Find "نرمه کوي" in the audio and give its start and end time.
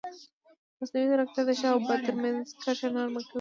2.95-3.27